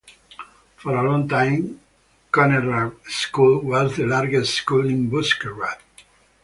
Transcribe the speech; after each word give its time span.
For 0.77 0.95
a 0.97 1.03
long 1.07 1.29
time, 1.29 1.79
Konnerud 2.33 3.07
School 3.07 3.59
was 3.59 3.95
the 3.97 4.07
largest 4.07 4.55
school 4.55 4.89
in 4.89 5.11
Buskerud. 5.11 5.77